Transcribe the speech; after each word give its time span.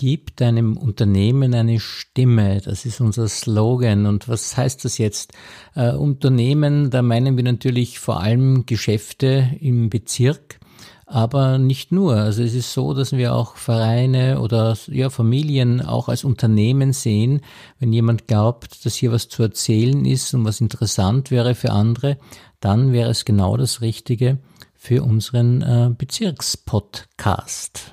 Gib 0.00 0.34
deinem 0.36 0.78
Unternehmen 0.78 1.52
eine 1.52 1.78
Stimme. 1.78 2.62
Das 2.62 2.86
ist 2.86 3.02
unser 3.02 3.28
Slogan. 3.28 4.06
Und 4.06 4.30
was 4.30 4.56
heißt 4.56 4.82
das 4.86 4.96
jetzt? 4.96 5.34
Äh, 5.74 5.92
Unternehmen, 5.92 6.88
da 6.88 7.02
meinen 7.02 7.36
wir 7.36 7.44
natürlich 7.44 7.98
vor 7.98 8.18
allem 8.18 8.64
Geschäfte 8.64 9.50
im 9.60 9.90
Bezirk. 9.90 10.58
Aber 11.04 11.58
nicht 11.58 11.92
nur. 11.92 12.14
Also 12.16 12.42
es 12.42 12.54
ist 12.54 12.72
so, 12.72 12.94
dass 12.94 13.12
wir 13.12 13.34
auch 13.34 13.56
Vereine 13.56 14.40
oder 14.40 14.74
ja, 14.86 15.10
Familien 15.10 15.82
auch 15.82 16.08
als 16.08 16.24
Unternehmen 16.24 16.94
sehen. 16.94 17.42
Wenn 17.78 17.92
jemand 17.92 18.26
glaubt, 18.26 18.86
dass 18.86 18.94
hier 18.94 19.12
was 19.12 19.28
zu 19.28 19.42
erzählen 19.42 20.06
ist 20.06 20.32
und 20.32 20.46
was 20.46 20.62
interessant 20.62 21.30
wäre 21.30 21.54
für 21.54 21.72
andere, 21.72 22.16
dann 22.58 22.94
wäre 22.94 23.10
es 23.10 23.26
genau 23.26 23.58
das 23.58 23.82
Richtige 23.82 24.38
für 24.74 25.02
unseren 25.02 25.60
äh, 25.60 25.90
Bezirkspodcast. 25.94 27.92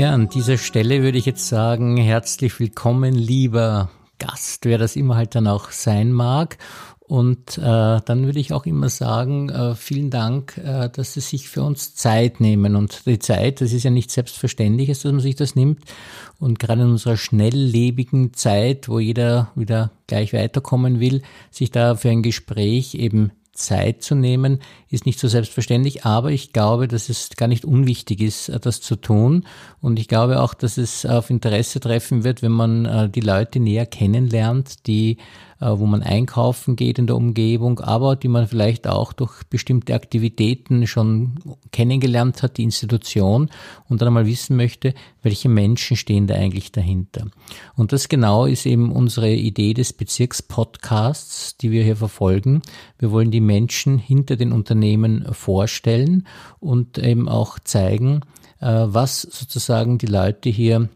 Ja, 0.00 0.14
an 0.14 0.30
dieser 0.30 0.56
Stelle 0.56 1.02
würde 1.02 1.18
ich 1.18 1.26
jetzt 1.26 1.46
sagen, 1.46 1.98
herzlich 1.98 2.58
willkommen, 2.58 3.12
lieber 3.12 3.90
Gast, 4.18 4.64
wer 4.64 4.78
das 4.78 4.96
immer 4.96 5.16
halt 5.16 5.34
dann 5.34 5.46
auch 5.46 5.72
sein 5.72 6.10
mag. 6.10 6.56
Und 7.00 7.58
äh, 7.58 7.60
dann 7.60 8.24
würde 8.24 8.38
ich 8.38 8.54
auch 8.54 8.64
immer 8.64 8.88
sagen, 8.88 9.50
äh, 9.50 9.74
vielen 9.74 10.08
Dank, 10.08 10.56
äh, 10.56 10.88
dass 10.88 11.12
Sie 11.12 11.20
sich 11.20 11.50
für 11.50 11.62
uns 11.62 11.96
Zeit 11.96 12.40
nehmen. 12.40 12.76
Und 12.76 13.04
die 13.04 13.18
Zeit, 13.18 13.60
das 13.60 13.74
ist 13.74 13.82
ja 13.82 13.90
nicht 13.90 14.10
selbstverständlich, 14.10 14.88
dass 14.88 15.04
man 15.04 15.20
sich 15.20 15.36
das 15.36 15.54
nimmt. 15.54 15.84
Und 16.38 16.58
gerade 16.58 16.80
in 16.80 16.92
unserer 16.92 17.18
schnelllebigen 17.18 18.32
Zeit, 18.32 18.88
wo 18.88 19.00
jeder 19.00 19.50
wieder 19.54 19.90
gleich 20.06 20.32
weiterkommen 20.32 20.98
will, 20.98 21.20
sich 21.50 21.72
da 21.72 21.94
für 21.94 22.08
ein 22.08 22.22
Gespräch 22.22 22.94
eben 22.94 23.32
Zeit 23.52 24.02
zu 24.02 24.14
nehmen, 24.14 24.60
ist 24.88 25.06
nicht 25.06 25.18
so 25.18 25.28
selbstverständlich, 25.28 26.04
aber 26.04 26.30
ich 26.30 26.52
glaube, 26.52 26.88
dass 26.88 27.08
es 27.08 27.30
gar 27.36 27.48
nicht 27.48 27.64
unwichtig 27.64 28.20
ist, 28.20 28.50
das 28.62 28.80
zu 28.80 28.96
tun. 28.96 29.46
Und 29.80 29.98
ich 29.98 30.08
glaube 30.08 30.40
auch, 30.40 30.54
dass 30.54 30.78
es 30.78 31.04
auf 31.06 31.30
Interesse 31.30 31.80
treffen 31.80 32.24
wird, 32.24 32.42
wenn 32.42 32.52
man 32.52 32.84
äh, 32.86 33.08
die 33.08 33.20
Leute 33.20 33.60
näher 33.60 33.86
kennenlernt, 33.86 34.86
die 34.86 35.18
äh, 35.60 35.78
wo 35.78 35.86
man 35.86 36.02
einkaufen 36.02 36.74
geht 36.74 36.98
in 36.98 37.06
der 37.06 37.16
Umgebung, 37.16 37.80
aber 37.80 38.16
die 38.16 38.28
man 38.28 38.46
vielleicht 38.46 38.86
auch 38.86 39.12
durch 39.12 39.44
bestimmte 39.44 39.94
Aktivitäten 39.94 40.86
schon 40.86 41.34
kennengelernt 41.70 42.42
hat, 42.42 42.56
die 42.56 42.62
Institution 42.62 43.50
und 43.88 44.00
dann 44.00 44.08
einmal 44.08 44.26
wissen 44.26 44.56
möchte, 44.56 44.94
welche 45.22 45.50
Menschen 45.50 45.98
stehen 45.98 46.26
da 46.26 46.34
eigentlich 46.34 46.72
dahinter. 46.72 47.26
Und 47.76 47.92
das 47.92 48.08
genau 48.08 48.46
ist 48.46 48.64
eben 48.64 48.90
unsere 48.90 49.30
Idee 49.30 49.74
des 49.74 49.92
Bezirkspodcasts, 49.92 51.58
die 51.58 51.70
wir 51.70 51.84
hier 51.84 51.96
verfolgen. 51.96 52.62
Wir 52.98 53.10
wollen 53.10 53.30
die 53.30 53.39
Menschen 53.40 53.98
hinter 53.98 54.36
den 54.36 54.52
Unternehmen 54.52 55.26
vorstellen 55.32 56.26
und 56.58 56.98
eben 56.98 57.28
auch 57.28 57.58
zeigen, 57.58 58.20
äh, 58.60 58.84
was 58.86 59.22
sozusagen 59.22 59.98
die 59.98 60.06
Leute 60.06 60.48
hier 60.48 60.88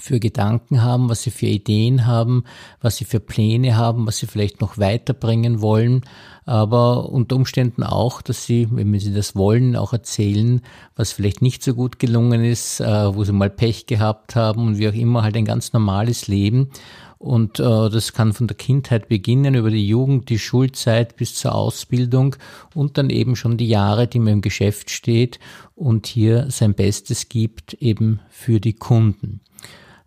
für 0.00 0.20
Gedanken 0.20 0.82
haben, 0.82 1.08
was 1.08 1.22
sie 1.22 1.30
für 1.30 1.46
Ideen 1.46 2.06
haben, 2.06 2.44
was 2.80 2.96
sie 2.96 3.04
für 3.04 3.20
Pläne 3.20 3.76
haben, 3.76 4.06
was 4.06 4.18
sie 4.18 4.26
vielleicht 4.26 4.60
noch 4.60 4.78
weiterbringen 4.78 5.60
wollen, 5.60 6.02
aber 6.44 7.10
unter 7.10 7.36
Umständen 7.36 7.82
auch, 7.82 8.22
dass 8.22 8.44
sie, 8.44 8.68
wenn 8.70 8.98
sie 8.98 9.12
das 9.12 9.36
wollen, 9.36 9.76
auch 9.76 9.92
erzählen, 9.92 10.62
was 10.96 11.12
vielleicht 11.12 11.42
nicht 11.42 11.62
so 11.62 11.74
gut 11.74 11.98
gelungen 11.98 12.44
ist, 12.44 12.80
äh, 12.80 13.14
wo 13.14 13.24
sie 13.24 13.32
mal 13.32 13.50
Pech 13.50 13.86
gehabt 13.86 14.36
haben 14.36 14.66
und 14.66 14.78
wie 14.78 14.88
auch 14.88 14.94
immer 14.94 15.22
halt 15.22 15.36
ein 15.36 15.44
ganz 15.44 15.72
normales 15.72 16.28
Leben. 16.28 16.70
Und 17.18 17.58
äh, 17.58 17.62
das 17.62 18.12
kann 18.12 18.32
von 18.32 18.46
der 18.46 18.56
Kindheit 18.56 19.08
beginnen, 19.08 19.54
über 19.54 19.70
die 19.70 19.86
Jugend, 19.86 20.28
die 20.28 20.38
Schulzeit 20.38 21.16
bis 21.16 21.34
zur 21.34 21.54
Ausbildung 21.54 22.36
und 22.74 22.96
dann 22.96 23.10
eben 23.10 23.34
schon 23.34 23.56
die 23.56 23.68
Jahre, 23.68 24.06
die 24.06 24.20
man 24.20 24.34
im 24.34 24.40
Geschäft 24.40 24.90
steht 24.90 25.40
und 25.74 26.06
hier 26.06 26.50
sein 26.50 26.74
Bestes 26.74 27.28
gibt, 27.28 27.74
eben 27.74 28.20
für 28.30 28.60
die 28.60 28.74
Kunden. 28.74 29.40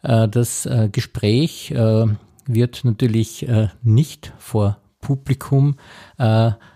Äh, 0.04 0.28
das 0.28 0.66
äh, 0.66 0.90
Gespräch 0.92 1.72
äh, 1.72 2.06
wird 2.48 2.84
natürlich 2.84 3.48
nicht 3.84 4.34
vor 4.40 4.78
Publikum 5.00 5.76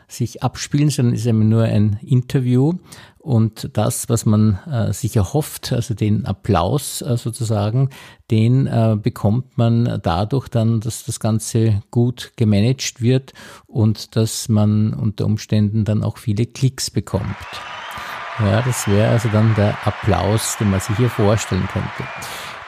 sich 0.07 0.43
abspielen, 0.43 0.89
sondern 0.89 1.15
ist 1.15 1.25
immer 1.25 1.43
nur 1.43 1.63
ein 1.63 1.99
Interview. 2.01 2.73
Und 3.19 3.71
das, 3.73 4.07
was 4.07 4.25
man 4.25 4.59
äh, 4.71 4.93
sich 4.93 5.15
erhofft, 5.15 5.73
also 5.73 5.95
den 5.95 6.25
Applaus 6.25 7.01
äh, 7.01 7.17
sozusagen, 7.17 7.89
den 8.29 8.67
äh, 8.67 8.97
bekommt 9.01 9.57
man 9.57 9.99
dadurch 10.03 10.47
dann, 10.47 10.79
dass 10.79 11.05
das 11.05 11.19
Ganze 11.19 11.81
gut 11.89 12.33
gemanagt 12.35 13.01
wird 13.01 13.33
und 13.65 14.15
dass 14.15 14.47
man 14.47 14.93
unter 14.93 15.25
Umständen 15.25 15.85
dann 15.85 16.03
auch 16.03 16.19
viele 16.19 16.45
Klicks 16.45 16.91
bekommt. 16.91 17.35
Ja, 18.39 18.61
das 18.61 18.87
wäre 18.87 19.09
also 19.09 19.29
dann 19.29 19.55
der 19.55 19.75
Applaus, 19.87 20.57
den 20.59 20.69
man 20.69 20.81
sich 20.81 20.97
hier 20.97 21.09
vorstellen 21.09 21.67
könnte. 21.71 22.03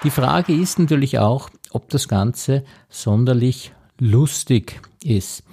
Die 0.04 0.10
Frage 0.10 0.54
ist 0.54 0.80
natürlich 0.80 1.20
auch, 1.20 1.50
ob 1.72 1.90
das 1.90 2.08
Ganze 2.08 2.64
sonderlich 2.90 3.74
lustig 4.00 4.80
ist. 5.04 5.44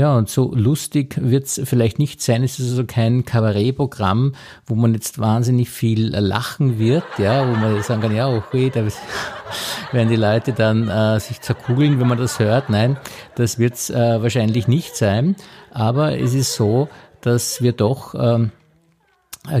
Ja, 0.00 0.16
und 0.16 0.30
so 0.30 0.50
lustig 0.54 1.18
wird 1.20 1.44
es 1.44 1.60
vielleicht 1.64 1.98
nicht 1.98 2.22
sein. 2.22 2.42
Es 2.42 2.58
ist 2.58 2.70
also 2.70 2.86
kein 2.86 3.26
Kabarettprogramm, 3.26 4.32
wo 4.64 4.74
man 4.74 4.94
jetzt 4.94 5.18
wahnsinnig 5.18 5.68
viel 5.68 6.16
lachen 6.16 6.78
wird, 6.78 7.04
ja, 7.18 7.46
wo 7.46 7.52
man 7.52 7.82
sagen 7.82 8.00
kann, 8.00 8.16
ja, 8.16 8.34
okay, 8.34 8.72
da 8.72 8.82
werden 9.92 10.08
die 10.08 10.16
Leute 10.16 10.54
dann 10.54 10.88
äh, 10.88 11.20
sich 11.20 11.42
zerkugeln, 11.42 12.00
wenn 12.00 12.08
man 12.08 12.16
das 12.16 12.38
hört. 12.38 12.70
Nein, 12.70 12.96
das 13.34 13.58
wird 13.58 13.74
es 13.74 13.90
äh, 13.90 14.22
wahrscheinlich 14.22 14.68
nicht 14.68 14.96
sein. 14.96 15.36
Aber 15.70 16.18
es 16.18 16.32
ist 16.32 16.54
so, 16.54 16.88
dass 17.20 17.60
wir 17.60 17.72
doch 17.72 18.14
ähm, 18.14 18.44
äh, 18.44 18.59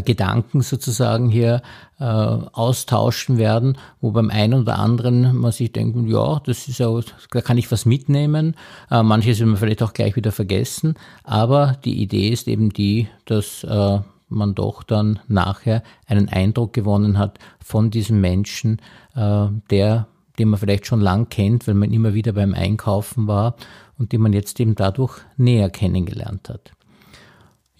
Gedanken 0.04 0.60
sozusagen 0.60 1.30
hier 1.30 1.62
äh, 1.98 2.04
austauschen 2.04 3.38
werden, 3.38 3.78
wo 4.02 4.10
beim 4.10 4.28
einen 4.28 4.60
oder 4.60 4.78
anderen 4.78 5.34
man 5.36 5.52
sich 5.52 5.72
denkt, 5.72 5.96
ja, 6.06 6.40
das 6.44 6.68
ist 6.68 6.78
ja, 6.78 7.00
da 7.30 7.40
kann 7.40 7.56
ich 7.56 7.72
was 7.72 7.86
mitnehmen. 7.86 8.56
Äh, 8.90 9.02
manches 9.02 9.40
will 9.40 9.46
man 9.46 9.56
vielleicht 9.56 9.82
auch 9.82 9.94
gleich 9.94 10.16
wieder 10.16 10.32
vergessen, 10.32 10.94
aber 11.24 11.78
die 11.84 12.02
Idee 12.02 12.28
ist 12.28 12.46
eben 12.46 12.70
die, 12.70 13.08
dass 13.24 13.64
äh, 13.64 14.00
man 14.28 14.54
doch 14.54 14.82
dann 14.82 15.18
nachher 15.28 15.82
einen 16.06 16.28
Eindruck 16.28 16.74
gewonnen 16.74 17.18
hat 17.18 17.38
von 17.64 17.90
diesem 17.90 18.20
Menschen, 18.20 18.82
äh, 19.14 19.46
der, 19.70 20.08
den 20.38 20.48
man 20.50 20.60
vielleicht 20.60 20.86
schon 20.86 21.00
lang 21.00 21.30
kennt, 21.30 21.66
weil 21.66 21.74
man 21.74 21.90
immer 21.90 22.12
wieder 22.12 22.34
beim 22.34 22.52
Einkaufen 22.52 23.26
war 23.26 23.56
und 23.98 24.12
den 24.12 24.20
man 24.20 24.34
jetzt 24.34 24.60
eben 24.60 24.74
dadurch 24.74 25.20
näher 25.38 25.70
kennengelernt 25.70 26.50
hat. 26.50 26.72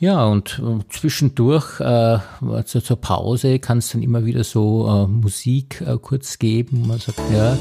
Ja, 0.01 0.25
und 0.25 0.63
äh, 0.65 0.83
zwischendurch 0.89 1.79
äh, 1.79 2.19
zur, 2.65 2.83
zur 2.83 2.97
Pause 2.97 3.59
kann 3.59 3.77
es 3.79 3.93
dann 3.93 4.03
immer 4.03 4.25
wieder 4.25 4.45
so 4.45 4.89
äh, 4.89 5.07
Musik 5.07 5.83
äh, 5.83 5.99
kurz 6.01 6.39
geben. 6.39 6.89
Man 6.89 6.99
sagt, 6.99 7.21
ja, 7.31 7.55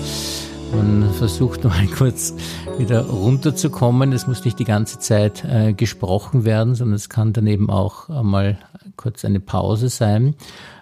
man 0.73 1.11
versucht 1.15 1.65
mal 1.65 1.85
kurz 1.97 2.33
wieder 2.77 3.01
runterzukommen. 3.07 4.13
Es 4.13 4.25
muss 4.25 4.45
nicht 4.45 4.57
die 4.57 4.63
ganze 4.63 4.99
Zeit 4.99 5.43
äh, 5.43 5.73
gesprochen 5.73 6.45
werden, 6.45 6.75
sondern 6.75 6.95
es 6.95 7.09
kann 7.09 7.33
dann 7.33 7.45
eben 7.45 7.69
auch 7.69 8.07
mal 8.07 8.57
kurz 8.95 9.25
eine 9.25 9.41
Pause 9.41 9.89
sein. 9.89 10.33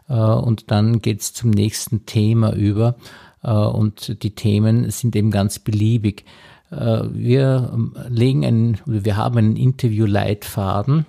Äh, 0.07 0.13
und 0.13 0.69
dann 0.69 1.01
geht's 1.01 1.33
zum 1.33 1.49
nächsten 1.49 2.05
Thema 2.05 2.53
über. 2.53 2.97
Äh, 3.41 3.49
und 3.49 4.21
die 4.21 4.35
Themen 4.35 4.91
sind 4.91 5.15
eben 5.15 5.31
ganz 5.31 5.57
beliebig. 5.57 6.23
Äh, 6.69 7.01
wir 7.09 7.71
ähm, 7.73 7.95
legen 8.09 8.45
einen, 8.45 8.77
wir 8.85 9.17
haben 9.17 9.39
einen 9.39 9.55
Interview-Leitfaden 9.55 11.07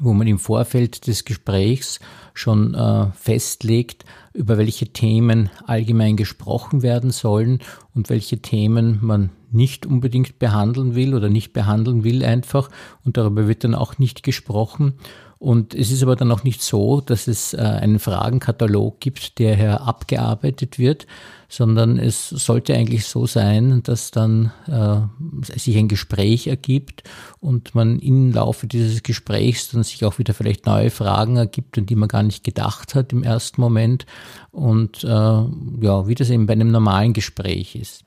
wo 0.00 0.12
man 0.12 0.26
im 0.26 0.38
Vorfeld 0.38 1.06
des 1.06 1.24
Gesprächs 1.24 2.00
schon 2.34 2.74
äh, 2.74 3.06
festlegt, 3.12 4.04
über 4.32 4.56
welche 4.58 4.88
Themen 4.88 5.50
allgemein 5.66 6.16
gesprochen 6.16 6.82
werden 6.82 7.10
sollen 7.10 7.60
und 7.94 8.08
welche 8.08 8.40
Themen 8.40 8.98
man 9.02 9.30
nicht 9.50 9.84
unbedingt 9.84 10.38
behandeln 10.38 10.94
will 10.94 11.14
oder 11.14 11.28
nicht 11.28 11.52
behandeln 11.52 12.04
will 12.04 12.24
einfach. 12.24 12.70
Und 13.04 13.16
darüber 13.16 13.48
wird 13.48 13.64
dann 13.64 13.74
auch 13.74 13.98
nicht 13.98 14.22
gesprochen 14.22 14.94
und 15.42 15.74
es 15.74 15.90
ist 15.90 16.04
aber 16.04 16.14
dann 16.14 16.30
auch 16.30 16.44
nicht 16.44 16.62
so, 16.62 17.00
dass 17.00 17.26
es 17.26 17.52
äh, 17.52 17.56
einen 17.56 17.98
Fragenkatalog 17.98 19.00
gibt, 19.00 19.40
der 19.40 19.56
hier 19.56 19.80
abgearbeitet 19.80 20.78
wird, 20.78 21.08
sondern 21.48 21.98
es 21.98 22.28
sollte 22.28 22.76
eigentlich 22.76 23.06
so 23.06 23.26
sein, 23.26 23.82
dass 23.82 24.12
dann 24.12 24.52
äh, 24.68 25.00
sich 25.42 25.76
ein 25.76 25.88
Gespräch 25.88 26.46
ergibt 26.46 27.02
und 27.40 27.74
man 27.74 27.98
im 27.98 28.32
Laufe 28.32 28.68
dieses 28.68 29.02
Gesprächs 29.02 29.72
dann 29.72 29.82
sich 29.82 30.04
auch 30.04 30.20
wieder 30.20 30.32
vielleicht 30.32 30.66
neue 30.66 30.90
Fragen 30.90 31.36
ergibt, 31.36 31.76
an 31.76 31.86
die 31.86 31.96
man 31.96 32.08
gar 32.08 32.22
nicht 32.22 32.44
gedacht 32.44 32.94
hat 32.94 33.12
im 33.12 33.24
ersten 33.24 33.60
Moment 33.60 34.06
und 34.52 35.02
äh, 35.02 35.08
ja, 35.08 36.06
wie 36.06 36.14
das 36.14 36.30
eben 36.30 36.46
bei 36.46 36.52
einem 36.52 36.70
normalen 36.70 37.14
Gespräch 37.14 37.74
ist. 37.74 38.04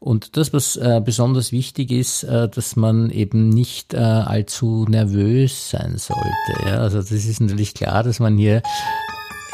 Und 0.00 0.38
das, 0.38 0.52
was 0.54 0.76
äh, 0.76 1.02
besonders 1.04 1.52
wichtig 1.52 1.92
ist, 1.92 2.24
äh, 2.24 2.48
dass 2.48 2.74
man 2.74 3.10
eben 3.10 3.50
nicht 3.50 3.92
äh, 3.92 3.98
allzu 3.98 4.86
nervös 4.88 5.70
sein 5.70 5.98
sollte. 5.98 6.66
Ja? 6.66 6.78
Also 6.78 6.98
das 6.98 7.12
ist 7.12 7.40
natürlich 7.40 7.74
klar, 7.74 8.02
dass 8.02 8.18
man 8.18 8.38
hier 8.38 8.62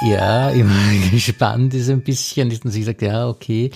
Ja, 0.03 0.51
immer 0.61 0.75
gespannt 1.11 1.75
ist 1.75 1.91
ein 1.91 2.03
bisschen. 2.03 2.53
Und 2.65 2.71
sie 2.71 2.85
sagt, 2.85 3.03
ja, 3.03 3.29
okay, 3.29 3.71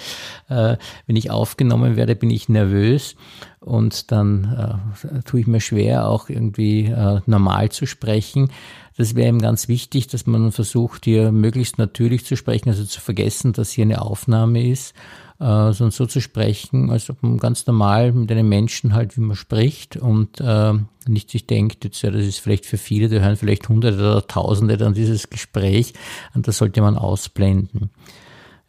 äh, 0.48 0.76
wenn 1.06 1.16
ich 1.16 1.30
aufgenommen 1.30 1.96
werde, 1.96 2.14
bin 2.14 2.30
ich 2.30 2.48
nervös 2.48 3.16
und 3.60 4.12
dann 4.12 4.80
äh, 5.04 5.22
tue 5.22 5.40
ich 5.40 5.46
mir 5.46 5.60
schwer, 5.60 6.08
auch 6.08 6.28
irgendwie 6.28 6.86
äh, 6.86 7.20
normal 7.26 7.70
zu 7.70 7.86
sprechen. 7.86 8.50
Das 8.96 9.14
wäre 9.14 9.28
eben 9.28 9.40
ganz 9.40 9.66
wichtig, 9.66 10.08
dass 10.08 10.26
man 10.26 10.52
versucht, 10.52 11.04
hier 11.04 11.32
möglichst 11.32 11.78
natürlich 11.78 12.26
zu 12.26 12.36
sprechen, 12.36 12.68
also 12.68 12.84
zu 12.84 13.00
vergessen, 13.00 13.52
dass 13.52 13.70
hier 13.70 13.84
eine 13.84 14.02
Aufnahme 14.02 14.68
ist, 14.68 14.94
äh, 15.40 15.72
sondern 15.72 15.90
so 15.90 16.04
zu 16.04 16.20
sprechen, 16.20 16.90
als 16.90 17.08
ob 17.08 17.22
man 17.22 17.38
ganz 17.38 17.66
normal 17.66 18.12
mit 18.12 18.30
einem 18.30 18.48
Menschen 18.48 18.92
halt, 18.92 19.16
wie 19.16 19.22
man 19.22 19.36
spricht 19.36 19.96
und 19.96 20.38
äh, 20.40 20.74
nicht 21.06 21.30
sich 21.30 21.46
denkt, 21.46 21.84
jetzt, 21.84 22.02
ja, 22.02 22.10
das 22.10 22.26
ist 22.26 22.40
vielleicht 22.40 22.66
für 22.66 22.76
viele, 22.76 23.08
da 23.08 23.16
hören 23.16 23.36
vielleicht 23.36 23.68
Hunderte 23.68 23.98
oder 23.98 24.26
Tausende 24.26 24.76
dann 24.76 24.92
dieses 24.92 25.30
Gespräch 25.30 25.94
und 26.34 26.46
das 26.46 26.58
sollte 26.58 26.82
man 26.82 26.96
ausblenden. 26.96 27.90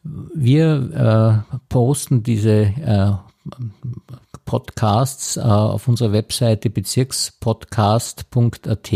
Wir 0.03 1.43
äh, 1.53 1.57
posten 1.67 2.23
diese 2.23 2.51
äh, 2.51 3.11
Podcasts 4.45 5.37
äh, 5.37 5.41
auf 5.41 5.87
unserer 5.87 6.13
Webseite 6.13 6.69
bezirkspodcast.at. 6.69 8.91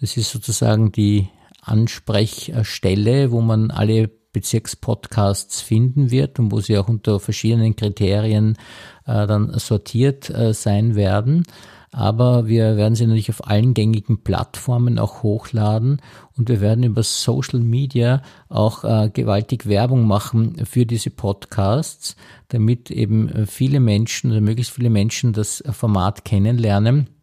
Das 0.00 0.16
ist 0.16 0.30
sozusagen 0.30 0.92
die 0.92 1.28
Ansprechstelle, 1.62 3.32
wo 3.32 3.40
man 3.40 3.70
alle 3.70 4.10
Bezirkspodcasts 4.34 5.62
finden 5.62 6.10
wird 6.10 6.38
und 6.38 6.52
wo 6.52 6.60
sie 6.60 6.76
auch 6.76 6.88
unter 6.88 7.18
verschiedenen 7.18 7.74
Kriterien 7.74 8.58
äh, 9.06 9.26
dann 9.26 9.58
sortiert 9.58 10.28
äh, 10.28 10.52
sein 10.52 10.94
werden. 10.94 11.44
Aber 11.90 12.48
wir 12.48 12.76
werden 12.76 12.96
sie 12.96 13.06
natürlich 13.06 13.30
auf 13.30 13.46
allen 13.46 13.72
gängigen 13.72 14.24
Plattformen 14.24 14.98
auch 14.98 15.22
hochladen 15.22 16.02
und 16.36 16.48
wir 16.48 16.60
werden 16.60 16.82
über 16.82 17.04
Social 17.04 17.60
Media 17.60 18.20
auch 18.48 18.82
äh, 18.82 19.10
gewaltig 19.10 19.66
Werbung 19.66 20.04
machen 20.04 20.66
für 20.66 20.86
diese 20.86 21.10
Podcasts, 21.10 22.16
damit 22.48 22.90
eben 22.90 23.46
viele 23.46 23.78
Menschen 23.78 24.32
oder 24.32 24.40
möglichst 24.40 24.72
viele 24.72 24.90
Menschen 24.90 25.32
das 25.32 25.62
Format 25.70 26.24
kennenlernen 26.24 27.13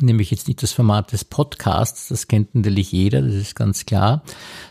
nämlich 0.00 0.30
jetzt 0.30 0.48
nicht 0.48 0.62
das 0.62 0.72
Format 0.72 1.12
des 1.12 1.24
Podcasts, 1.24 2.08
das 2.08 2.28
kennt 2.28 2.54
natürlich 2.54 2.92
jeder, 2.92 3.22
das 3.22 3.34
ist 3.34 3.56
ganz 3.56 3.86
klar, 3.86 4.22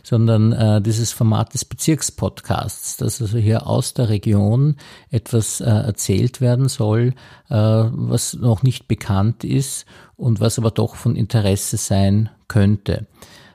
sondern 0.04 0.52
äh, 0.54 0.82
dieses 0.82 1.12
Format 1.12 1.54
des 1.54 1.66
Bezirkspodcasts, 1.66 2.98
dass 2.98 3.22
also 3.22 3.38
hier 3.38 3.68
aus 3.68 3.94
der 3.94 4.10
Region 4.10 4.78
etwas 5.10 5.62
äh, 5.62 5.66
erzählt 5.66 6.42
werden 6.42 6.70
soll, 6.70 7.14
äh, 7.50 7.56
was 7.56 8.34
noch 8.34 8.64
nicht 8.64 8.88
bekannt 8.88 9.44
ist 9.44 9.86
und 10.16 10.40
was 10.40 10.58
aber 10.58 10.72
doch 10.72 10.96
von 10.96 11.16
Interesse 11.16 11.78
sein 11.78 12.30
könnte. 12.48 13.08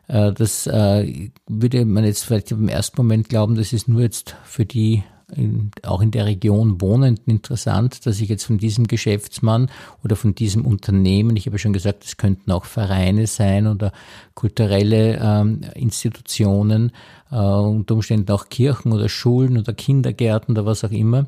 Äh, 0.09 0.33
das 0.33 0.67
äh, 0.67 1.31
würde 1.49 1.85
man 1.85 2.05
jetzt 2.05 2.25
vielleicht 2.25 2.51
im 2.51 2.69
ersten 2.69 2.99
Moment 2.99 3.29
glauben, 3.29 3.55
das 3.55 3.73
ist 3.73 3.89
nur 3.89 4.03
jetzt 4.03 4.37
für 4.45 4.67
die 4.67 5.05
in, 5.37 5.71
auch 5.83 6.01
in 6.01 6.11
der 6.11 6.27
Region 6.27 6.81
Wohnenden 6.81 7.31
interessant, 7.31 8.07
dass 8.07 8.21
ich 8.21 8.29
jetzt 8.29 8.45
von 8.45 8.59
diesem 8.59 8.87
Geschäftsmann 8.87 9.71
oder 10.05 10.17
von 10.17 10.35
diesem 10.35 10.65
Unternehmen, 10.65 11.37
ich 11.37 11.47
habe 11.47 11.59
schon 11.59 11.73
gesagt, 11.73 12.05
es 12.05 12.17
könnten 12.17 12.51
auch 12.53 12.65
Vereine 12.65 13.27
sein 13.27 13.67
oder 13.67 13.93
kulturelle 14.35 15.19
ähm, 15.23 15.61
Institutionen, 15.75 16.93
äh, 17.31 17.37
unter 17.37 17.95
Umständen 17.95 18.31
auch 18.33 18.49
Kirchen 18.49 18.93
oder 18.93 19.09
Schulen 19.09 19.59
oder 19.59 19.73
Kindergärten 19.73 20.53
oder 20.53 20.67
was 20.67 20.85
auch 20.85 20.91
immer, 20.91 21.27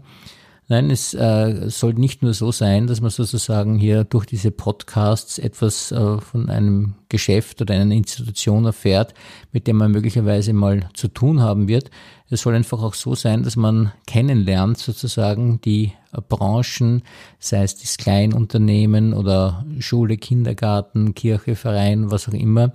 Nein, 0.66 0.90
es 0.90 1.12
äh, 1.12 1.68
soll 1.68 1.92
nicht 1.92 2.22
nur 2.22 2.32
so 2.32 2.50
sein, 2.50 2.86
dass 2.86 3.02
man 3.02 3.10
sozusagen 3.10 3.76
hier 3.76 4.04
durch 4.04 4.24
diese 4.24 4.50
Podcasts 4.50 5.38
etwas 5.38 5.92
äh, 5.92 6.18
von 6.20 6.48
einem 6.48 6.94
Geschäft 7.10 7.60
oder 7.60 7.74
einer 7.74 7.94
Institution 7.94 8.64
erfährt, 8.64 9.12
mit 9.52 9.66
dem 9.66 9.76
man 9.76 9.92
möglicherweise 9.92 10.54
mal 10.54 10.88
zu 10.94 11.08
tun 11.08 11.42
haben 11.42 11.68
wird. 11.68 11.90
Es 12.30 12.40
soll 12.40 12.54
einfach 12.54 12.82
auch 12.82 12.94
so 12.94 13.14
sein, 13.14 13.42
dass 13.42 13.54
man 13.54 13.92
kennenlernt 14.06 14.78
sozusagen 14.78 15.60
die 15.60 15.92
äh, 16.12 16.20
Branchen, 16.26 17.02
sei 17.38 17.62
es 17.62 17.76
das 17.76 17.98
Kleinunternehmen 17.98 19.12
oder 19.12 19.64
Schule, 19.80 20.16
Kindergarten, 20.16 21.14
Kirche, 21.14 21.54
Verein, 21.54 22.10
was 22.10 22.26
auch 22.26 22.32
immer, 22.32 22.72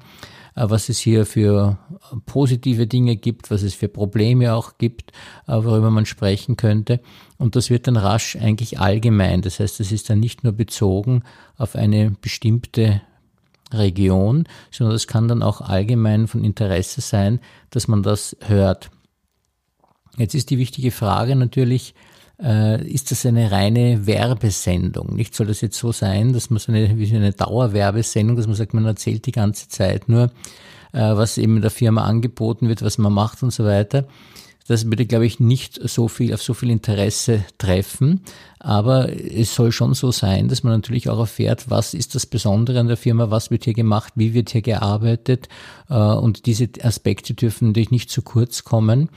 äh, 0.56 0.70
was 0.70 0.90
es 0.90 1.00
hier 1.00 1.26
für 1.26 1.80
positive 2.28 2.86
Dinge 2.86 3.16
gibt, 3.16 3.50
was 3.50 3.64
es 3.64 3.74
für 3.74 3.88
Probleme 3.88 4.54
auch 4.54 4.78
gibt, 4.78 5.14
äh, 5.48 5.54
worüber 5.54 5.90
man 5.90 6.06
sprechen 6.06 6.56
könnte. 6.56 7.00
Und 7.40 7.56
das 7.56 7.72
wird 7.72 7.88
dann 7.88 7.98
rasch 7.98 8.36
eigentlich 8.36 8.80
allgemein. 8.80 9.42
Das 9.42 9.60
heißt, 9.60 9.80
es 9.80 9.92
ist 9.92 10.12
dann 10.12 10.20
nicht 10.20 10.44
nur 10.44 10.54
bezogen 10.54 11.24
auf 11.58 11.76
eine 11.76 12.12
bestimmte 12.22 13.02
Region, 13.74 14.46
sondern 14.70 14.96
es 14.96 15.08
kann 15.08 15.28
dann 15.28 15.42
auch 15.42 15.62
allgemein 15.62 16.28
von 16.28 16.44
Interesse 16.44 17.02
sein, 17.02 17.40
dass 17.72 17.88
man 17.88 18.04
das 18.04 18.38
hört. 18.42 18.92
Jetzt 20.20 20.36
ist 20.36 20.50
die 20.50 20.58
wichtige 20.58 20.92
Frage 20.92 21.38
natürlich, 21.38 21.96
äh, 22.44 22.86
ist 22.86 23.10
das 23.10 23.26
eine 23.26 23.52
reine 23.52 24.06
Werbesendung? 24.06 25.16
Nicht 25.16 25.34
soll 25.34 25.48
das 25.48 25.62
jetzt 25.62 25.78
so 25.78 25.94
sein, 25.94 26.34
dass 26.34 26.50
man 26.50 26.60
so 26.60 26.74
eine, 26.74 26.98
wie 26.98 27.16
eine 27.16 27.32
Dauerwerbesendung, 27.32 28.36
dass 28.36 28.46
man 28.46 28.56
sagt, 28.56 28.74
man 28.74 28.86
erzählt 28.86 29.26
die 29.26 29.32
ganze 29.32 29.70
Zeit 29.70 30.10
nur, 30.10 30.26
äh, 30.92 31.00
was 31.00 31.38
eben 31.38 31.56
in 31.56 31.62
der 31.62 31.72
Firma 31.72 32.04
angeboten 32.04 32.68
wird, 32.68 32.82
was 32.82 32.98
man 32.98 33.14
macht 33.14 33.44
und 33.44 33.52
so 33.52 33.64
weiter. 33.64 34.08
Das 34.68 34.86
würde, 34.86 35.06
glaube 35.06 35.26
ich, 35.26 35.40
nicht 35.40 35.80
so 35.90 36.10
viel 36.10 36.34
auf 36.34 36.44
so 36.44 36.54
viel 36.54 36.70
Interesse 36.70 37.44
treffen. 37.58 38.22
Aber 38.60 39.10
es 39.10 39.56
soll 39.56 39.72
schon 39.72 39.94
so 39.94 40.12
sein, 40.12 40.48
dass 40.50 40.64
man 40.64 40.74
natürlich 40.74 41.10
auch 41.10 41.18
erfährt, 41.18 41.70
was 41.70 41.94
ist 41.94 42.14
das 42.14 42.26
Besondere 42.26 42.80
an 42.80 42.88
der 42.88 42.98
Firma, 42.98 43.32
was 43.32 43.50
wird 43.52 43.64
hier 43.64 43.74
gemacht, 43.74 44.14
wie 44.16 44.34
wird 44.34 44.50
hier 44.52 44.62
gearbeitet. 44.62 45.48
Äh, 45.90 45.96
und 45.96 46.46
diese 46.46 46.68
Aspekte 46.84 47.34
dürfen 47.34 47.70
natürlich 47.70 47.90
nicht 47.90 48.12
zu 48.12 48.22
kurz 48.22 48.66
kommen 48.66 49.10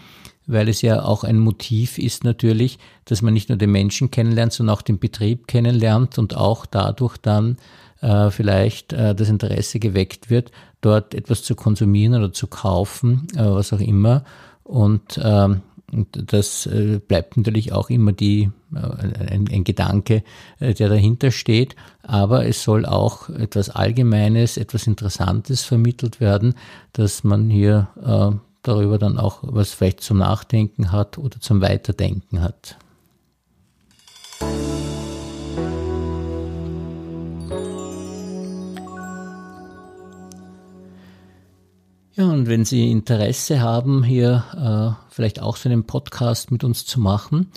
weil 0.46 0.68
es 0.68 0.82
ja 0.82 1.02
auch 1.02 1.24
ein 1.24 1.38
Motiv 1.38 1.98
ist 1.98 2.24
natürlich, 2.24 2.78
dass 3.04 3.22
man 3.22 3.34
nicht 3.34 3.48
nur 3.48 3.58
den 3.58 3.70
Menschen 3.70 4.10
kennenlernt, 4.10 4.52
sondern 4.52 4.76
auch 4.76 4.82
den 4.82 4.98
Betrieb 4.98 5.46
kennenlernt 5.46 6.18
und 6.18 6.36
auch 6.36 6.66
dadurch 6.66 7.16
dann 7.16 7.56
äh, 8.00 8.30
vielleicht 8.30 8.92
äh, 8.92 9.14
das 9.14 9.28
Interesse 9.28 9.78
geweckt 9.78 10.28
wird, 10.28 10.50
dort 10.80 11.14
etwas 11.14 11.42
zu 11.42 11.54
konsumieren 11.54 12.14
oder 12.14 12.32
zu 12.32 12.46
kaufen, 12.48 13.28
äh, 13.34 13.44
was 13.44 13.72
auch 13.72 13.80
immer. 13.80 14.24
Und, 14.64 15.20
ähm, 15.22 15.62
und 15.90 16.32
das 16.32 16.66
äh, 16.66 17.00
bleibt 17.06 17.36
natürlich 17.36 17.72
auch 17.72 17.90
immer 17.90 18.12
die, 18.12 18.50
äh, 18.74 19.32
ein, 19.32 19.48
ein 19.50 19.64
Gedanke, 19.64 20.24
äh, 20.58 20.74
der 20.74 20.88
dahinter 20.88 21.30
steht. 21.30 21.76
Aber 22.02 22.46
es 22.46 22.62
soll 22.62 22.86
auch 22.86 23.28
etwas 23.28 23.70
Allgemeines, 23.70 24.56
etwas 24.56 24.86
Interessantes 24.86 25.62
vermittelt 25.62 26.20
werden, 26.20 26.54
dass 26.92 27.22
man 27.22 27.48
hier 27.48 27.88
darüber 28.62 28.98
dann 28.98 29.18
auch 29.18 29.40
was 29.42 29.74
vielleicht 29.74 30.00
zum 30.00 30.18
Nachdenken 30.18 30.92
hat 30.92 31.18
oder 31.18 31.40
zum 31.40 31.60
Weiterdenken 31.60 32.40
hat. 32.40 32.76
Ja, 42.14 42.26
und 42.26 42.46
wenn 42.46 42.66
Sie 42.66 42.90
Interesse 42.90 43.62
haben, 43.62 44.04
hier 44.04 44.44
äh, 44.54 45.12
vielleicht 45.12 45.40
auch 45.40 45.56
so 45.56 45.70
einen 45.70 45.84
Podcast 45.84 46.50
mit 46.50 46.62
uns 46.62 46.84
zu 46.84 47.00
machen, 47.00 47.50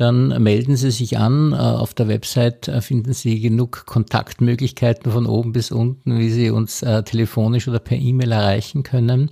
dann 0.00 0.42
melden 0.42 0.76
Sie 0.76 0.90
sich 0.90 1.18
an. 1.18 1.52
Äh, 1.52 1.56
auf 1.56 1.92
der 1.92 2.08
Website 2.08 2.68
äh, 2.68 2.80
finden 2.80 3.12
Sie 3.12 3.38
genug 3.38 3.84
Kontaktmöglichkeiten 3.84 5.12
von 5.12 5.26
oben 5.26 5.52
bis 5.52 5.70
unten, 5.70 6.18
wie 6.18 6.30
Sie 6.30 6.48
uns 6.48 6.82
äh, 6.82 7.02
telefonisch 7.02 7.68
oder 7.68 7.80
per 7.80 7.98
E-Mail 7.98 8.32
erreichen 8.32 8.82
können. 8.82 9.28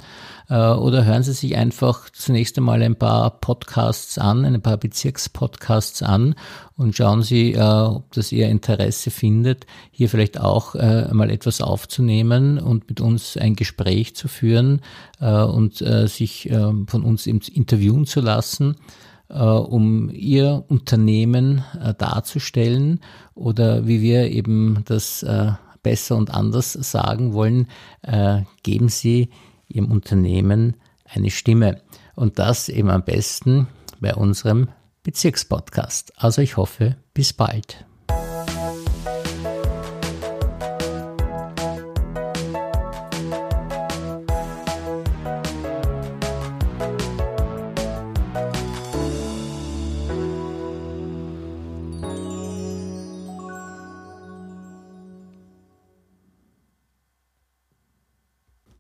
Oder 0.51 1.05
hören 1.05 1.23
Sie 1.23 1.35
sich 1.35 1.59
einfach 1.59 2.09
zunächst 2.09 2.57
einmal 2.57 2.83
ein 2.83 2.97
paar 2.97 3.39
Podcasts 3.39 4.17
an, 4.17 4.47
ein 4.47 4.63
paar 4.63 4.79
Bezirkspodcasts 4.79 6.03
an 6.03 6.37
und 6.75 6.97
schauen 6.97 7.21
Sie, 7.21 7.55
ob 7.59 8.11
das 8.13 8.33
Ihr 8.33 8.49
Interesse 8.49 9.11
findet, 9.11 9.67
hier 9.91 10.09
vielleicht 10.09 10.41
auch 10.41 10.73
mal 10.73 11.29
etwas 11.31 11.61
aufzunehmen 11.61 12.59
und 12.59 12.89
mit 12.89 13.03
uns 13.03 13.37
ein 13.37 13.57
Gespräch 13.57 14.17
zu 14.17 14.27
führen 14.27 14.68
und 15.21 15.77
sich 15.77 16.49
von 16.51 17.03
uns 17.05 17.27
interviewen 17.27 18.07
zu 18.07 18.21
lassen 18.21 18.77
äh, 19.29 19.43
um 19.43 20.11
ihr 20.11 20.65
Unternehmen 20.69 21.65
äh, 21.81 21.95
darzustellen 21.95 23.01
oder 23.35 23.87
wie 23.87 24.01
wir 24.01 24.31
eben 24.31 24.83
das 24.87 25.23
äh, 25.23 25.53
besser 25.83 26.17
und 26.17 26.33
anders 26.33 26.73
sagen 26.73 27.33
wollen, 27.33 27.69
äh, 28.03 28.43
geben 28.63 28.89
Sie 28.89 29.31
Ihrem 29.69 29.91
Unternehmen 29.91 30.77
eine 31.05 31.31
Stimme. 31.31 31.83
Und 32.15 32.39
das 32.39 32.69
eben 32.69 32.91
am 32.91 33.05
besten 33.05 33.69
bei 34.01 34.15
unserem 34.15 34.69
Bezirkspodcast. 35.03 36.13
Also 36.17 36.43
ich 36.43 36.57
hoffe, 36.57 36.97
bis 37.15 37.33
bald. 37.33 37.88